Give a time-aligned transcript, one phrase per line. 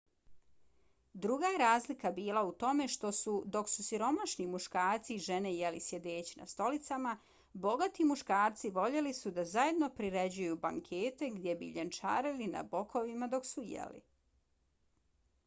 [1.23, 5.81] druga je razlika bila u tome što su dok su siromašni muškarci i žene jeli
[5.89, 7.11] sjedeći na stolicama
[7.67, 13.65] bogati muškarci voljeli su da zajedno priređuju bankete gdje bi ljenčarili na bokovima dok su
[13.75, 14.03] jeli